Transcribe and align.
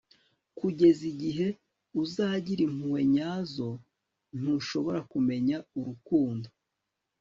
kugeza 0.57 1.01
igihe 1.11 1.47
uzagira 2.03 2.61
impuhwe 2.67 3.01
nyazo, 3.13 3.69
ntushobora 4.37 4.99
kumenya 5.11 5.57
urukundo 5.79 6.47